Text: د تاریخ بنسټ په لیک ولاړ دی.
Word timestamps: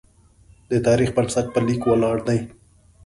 د 0.71 0.73
تاریخ 0.87 1.09
بنسټ 1.15 1.45
په 1.53 1.59
لیک 1.67 1.81
ولاړ 1.87 2.17
دی. 2.27 2.39